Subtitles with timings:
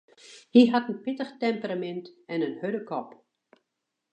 [0.53, 3.09] Hy hat in pittich temperamint en in hurde kop.